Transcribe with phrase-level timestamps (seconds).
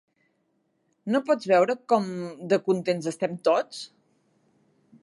[1.15, 2.09] No pots veure com
[2.55, 3.85] de contents estem tots?